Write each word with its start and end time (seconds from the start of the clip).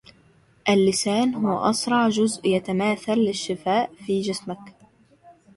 اللسان 0.69 1.35
هو 1.35 1.69
أسرع 1.69 2.09
جزء 2.09 2.45
يتماثل 2.47 3.13
للشفاء 3.15 3.91
في 4.05 4.21
جسمك. 4.21 4.73